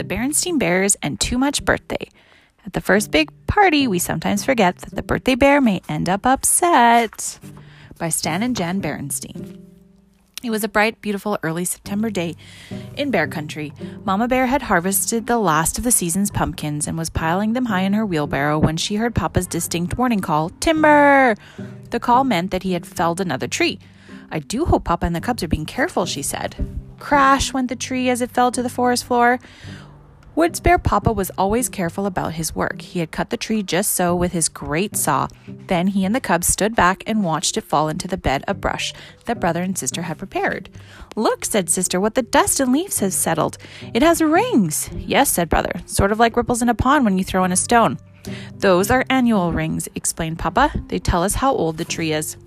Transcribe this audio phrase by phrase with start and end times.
[0.00, 2.08] the Berenstain Bears and Too Much Birthday.
[2.64, 6.24] At the first big party, we sometimes forget that the birthday bear may end up
[6.24, 7.38] upset.
[7.98, 9.60] By Stan and Jan Berenstain.
[10.42, 12.34] It was a bright, beautiful early September day
[12.96, 13.74] in bear country.
[14.06, 17.82] Mama Bear had harvested the last of the season's pumpkins and was piling them high
[17.82, 21.34] in her wheelbarrow when she heard Papa's distinct warning call Timber!
[21.90, 23.78] The call meant that he had felled another tree.
[24.30, 26.56] I do hope Papa and the cubs are being careful, she said.
[27.00, 29.40] Crash went the tree as it fell to the forest floor.
[30.40, 32.80] Woods Bear Papa was always careful about his work.
[32.80, 35.28] He had cut the tree just so with his great saw.
[35.46, 38.58] Then he and the cubs stood back and watched it fall into the bed of
[38.58, 38.94] brush
[39.26, 40.70] that brother and sister had prepared.
[41.14, 43.58] Look, said sister, what the dust and leaves has settled.
[43.92, 44.88] It has rings.
[44.96, 47.56] Yes, said brother, sort of like ripples in a pond when you throw in a
[47.56, 47.98] stone.
[48.54, 50.72] Those are annual rings, explained Papa.
[50.86, 52.38] They tell us how old the tree is.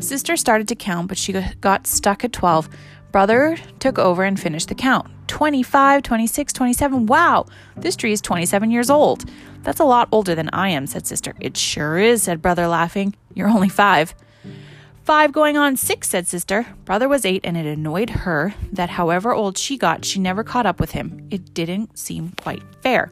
[0.00, 2.68] Sister started to count, but she got stuck at 12.
[3.12, 5.08] Brother took over and finished the count.
[5.28, 7.06] 25, 26, 27.
[7.06, 9.24] Wow, this tree is 27 years old.
[9.62, 11.34] That's a lot older than I am, said sister.
[11.40, 13.14] It sure is, said brother, laughing.
[13.34, 14.14] You're only five.
[15.04, 16.66] Five going on six, said sister.
[16.84, 20.66] Brother was eight, and it annoyed her that however old she got, she never caught
[20.66, 21.26] up with him.
[21.30, 23.10] It didn't seem quite fair.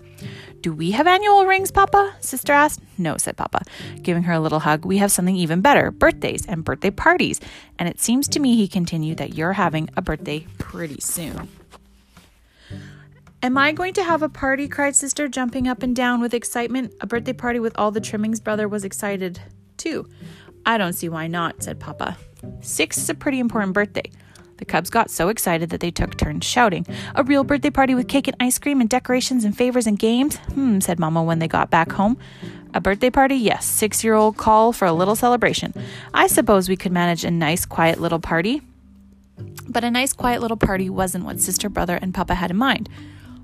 [0.60, 2.14] Do we have annual rings, Papa?
[2.20, 2.80] Sister asked.
[2.98, 3.62] No, said Papa,
[4.02, 4.84] giving her a little hug.
[4.84, 7.40] We have something even better birthdays and birthday parties.
[7.78, 11.48] And it seems to me, he continued, that you're having a birthday pretty soon.
[13.46, 14.66] Am I going to have a party?
[14.66, 16.92] cried Sister, jumping up and down with excitement.
[17.00, 18.40] A birthday party with all the trimmings.
[18.40, 19.40] Brother was excited
[19.76, 20.08] too.
[20.66, 22.18] I don't see why not, said Papa.
[22.60, 24.10] Six is a pretty important birthday.
[24.56, 26.88] The cubs got so excited that they took turns shouting.
[27.14, 30.38] A real birthday party with cake and ice cream and decorations and favors and games?
[30.38, 32.18] Hmm, said Mama when they got back home.
[32.74, 33.36] A birthday party?
[33.36, 33.64] Yes.
[33.64, 35.72] Six year old call for a little celebration.
[36.12, 38.62] I suppose we could manage a nice, quiet little party.
[39.68, 42.88] But a nice, quiet little party wasn't what sister, brother, and Papa had in mind.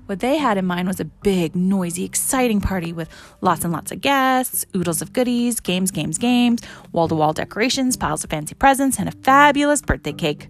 [0.05, 3.07] What they had in mind was a big, noisy, exciting party with
[3.39, 6.61] lots and lots of guests, oodles of goodies, games, games, games,
[6.91, 10.49] wall to wall decorations, piles of fancy presents, and a fabulous birthday cake.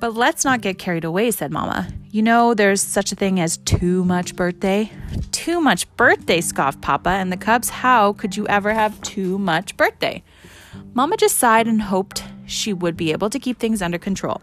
[0.00, 1.88] But let's not get carried away, said Mama.
[2.10, 4.90] You know, there's such a thing as too much birthday.
[5.32, 7.68] Too much birthday, scoffed Papa and the Cubs.
[7.68, 10.22] How could you ever have too much birthday?
[10.94, 14.40] Mama just sighed and hoped she would be able to keep things under control.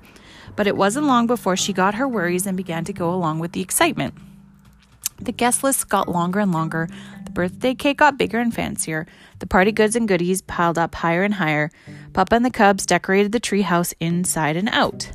[0.56, 3.53] But it wasn't long before she got her worries and began to go along with
[3.53, 4.14] the excitement.
[5.19, 6.90] The guest list got longer and longer.
[7.25, 9.08] The birthday cake got bigger and fancier.
[9.40, 11.72] The party goods and goodies piled up higher and higher.
[12.13, 15.12] Papa and the cubs decorated the treehouse inside and out.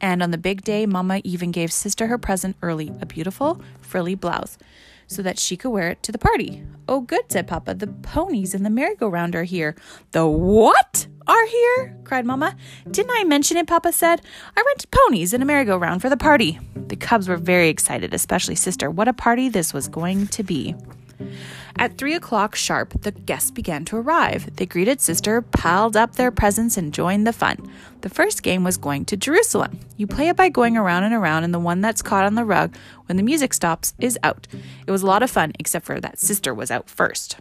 [0.00, 4.14] And on the big day, Mama even gave Sister her present early a beautiful, frilly
[4.14, 4.58] blouse
[5.06, 6.62] so that she could wear it to the party.
[6.88, 7.74] Oh, good, said Papa.
[7.74, 9.76] The ponies and the merry-go-round are here.
[10.12, 11.96] The what are here?
[12.04, 12.56] cried Mamma.
[12.90, 13.66] Didn't I mention it?
[13.66, 14.20] Papa said.
[14.56, 16.58] I rented ponies and a merry-go-round for the party.
[16.74, 18.90] The cubs were very excited, especially Sister.
[18.90, 20.74] What a party this was going to be.
[21.76, 24.54] At three o'clock sharp, the guests began to arrive.
[24.56, 27.68] They greeted Sister, piled up their presents, and joined the fun.
[28.02, 29.80] The first game was going to Jerusalem.
[29.96, 32.44] You play it by going around and around, and the one that's caught on the
[32.44, 34.46] rug when the music stops is out.
[34.86, 37.38] It was a lot of fun, except for that Sister was out first.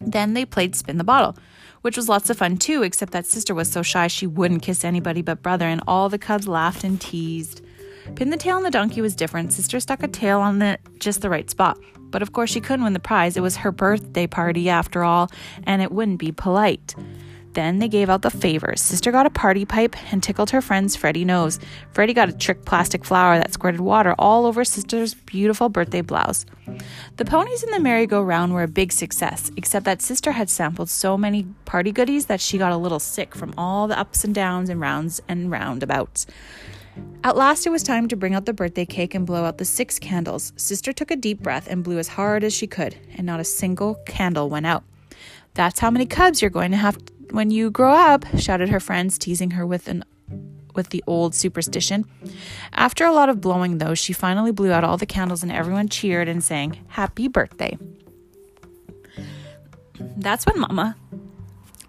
[0.00, 1.36] Then they played Spin the Bottle,
[1.82, 4.84] which was lots of fun too, except that Sister was so shy she wouldn't kiss
[4.84, 7.62] anybody but Brother, and all the cubs laughed and teased.
[8.16, 9.52] Pin the tail on the donkey was different.
[9.52, 11.78] Sister stuck a tail on the just the right spot.
[12.10, 13.36] But of course, she couldn't win the prize.
[13.36, 15.30] It was her birthday party after all,
[15.64, 16.94] and it wouldn't be polite.
[17.54, 18.80] Then they gave out the favors.
[18.80, 21.58] Sister got a party pipe and tickled her friend's Freddie nose.
[21.92, 26.46] Freddie got a trick plastic flower that squirted water all over Sister's beautiful birthday blouse.
[27.16, 31.18] The ponies in the merry-go-round were a big success, except that Sister had sampled so
[31.18, 34.70] many party goodies that she got a little sick from all the ups and downs
[34.70, 36.26] and rounds and roundabouts.
[37.24, 39.64] At last, it was time to bring out the birthday cake and blow out the
[39.64, 40.52] six candles.
[40.56, 43.44] Sister took a deep breath and blew as hard as she could, and not a
[43.44, 44.84] single candle went out.
[45.54, 46.98] That's how many cubs you're going to have
[47.32, 50.04] when you grow up, shouted her friends, teasing her with an
[50.74, 52.06] with the old superstition.
[52.72, 55.88] After a lot of blowing, though, she finally blew out all the candles and everyone
[55.88, 57.76] cheered and sang, Happy birthday.
[60.16, 60.96] That's when Mama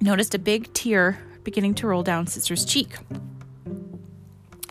[0.02, 2.98] noticed a big tear beginning to roll down Sister's cheek.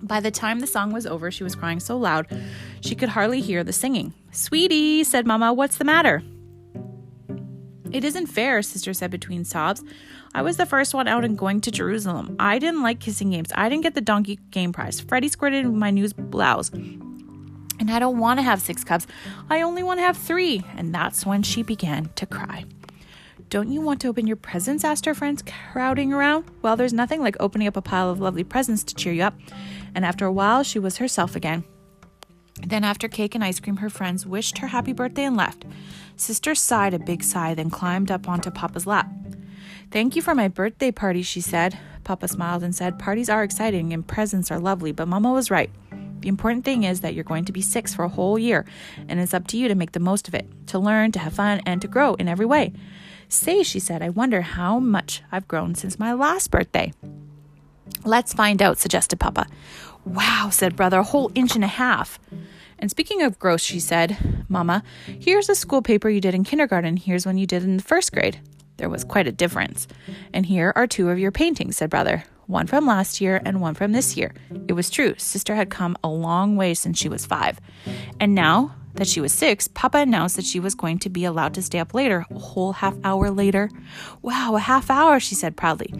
[0.03, 2.27] By the time the song was over, she was crying so loud
[2.81, 4.13] she could hardly hear the singing.
[4.31, 6.23] Sweetie, said Mama, what's the matter?
[7.93, 9.85] It isn't fair, Sister said between sobs.
[10.35, 12.37] I was the first one out and going to Jerusalem.
[12.39, 13.53] I didn't like kissing games.
[13.55, 14.99] I didn't get the donkey game prize.
[14.99, 16.71] Freddie squirted in my new blouse.
[16.71, 19.06] And I don't want to have six cups.
[19.50, 20.65] I only want to have three.
[20.77, 22.65] And that's when she began to cry.
[23.50, 24.85] Don't you want to open your presents?
[24.85, 25.43] asked her friends,
[25.73, 26.47] crowding around.
[26.62, 29.35] Well, there's nothing like opening up a pile of lovely presents to cheer you up.
[29.94, 31.65] And after a while, she was herself again.
[32.67, 35.64] Then, after cake and ice cream, her friends wished her happy birthday and left.
[36.17, 39.11] Sister sighed a big sigh, then climbed up onto Papa's lap.
[39.91, 41.79] Thank you for my birthday party, she said.
[42.05, 45.70] Papa smiled and said, Parties are exciting and presents are lovely, but Mama was right.
[46.20, 48.65] The important thing is that you're going to be six for a whole year,
[49.08, 51.35] and it's up to you to make the most of it, to learn, to have
[51.35, 52.73] fun, and to grow in every way.
[53.29, 56.93] Say, she said, I wonder how much I've grown since my last birthday.
[58.05, 59.47] Let's find out, suggested Papa.
[60.05, 62.20] Wow, said Brother, a whole inch and a half.
[62.82, 66.96] And speaking of gross, she said, Mama, here's a school paper you did in kindergarten.
[66.96, 68.40] Here's one you did in the first grade.
[68.79, 69.87] There was quite a difference.
[70.34, 72.25] And here are two of your paintings, said Brother.
[72.49, 74.34] One from last year and one from this year.
[74.67, 75.14] It was true.
[75.17, 77.61] Sister had come a long way since she was five.
[78.19, 81.55] And now that she was six, Papa announced that she was going to be allowed
[81.55, 83.70] to stay up later, a whole half hour later.
[84.23, 85.94] Wow, a half hour, she said proudly.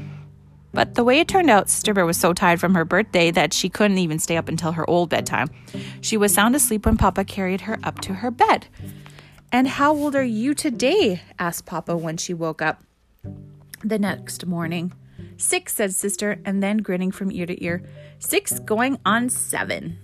[0.73, 3.69] But the way it turned out, Sister was so tired from her birthday that she
[3.69, 5.49] couldn't even stay up until her old bedtime.
[6.01, 8.69] She was sound asleep when Papa carried her up to her bed.
[9.51, 11.21] And how old are you today?
[11.39, 12.83] asked Papa when she woke up
[13.85, 14.95] the next morning.
[15.37, 17.83] Six, said Sister, and then grinning from ear to ear.
[18.19, 19.99] Six going on seven.